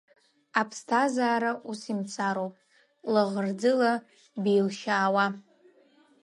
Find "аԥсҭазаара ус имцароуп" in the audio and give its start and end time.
0.59-2.55